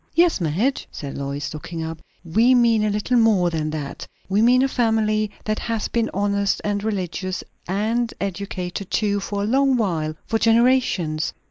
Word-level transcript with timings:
"Yes, 0.15 0.41
Madge," 0.41 0.87
said 0.91 1.15
Lois, 1.15 1.53
looking 1.53 1.83
up, 1.83 2.01
"we 2.25 2.55
mean 2.55 2.83
a 2.83 2.89
little 2.89 3.17
more 3.17 3.51
than 3.51 3.69
that. 3.69 4.07
We 4.27 4.41
mean 4.41 4.63
a 4.63 4.67
family 4.67 5.29
that 5.45 5.59
has 5.59 5.89
been 5.89 6.09
honest 6.11 6.59
and 6.63 6.83
religious, 6.83 7.43
and 7.67 8.11
educated 8.19 8.89
too, 8.89 9.19
for 9.19 9.43
a 9.43 9.45
long 9.45 9.77
while 9.77 10.15
for 10.25 10.39
generations. 10.39 11.33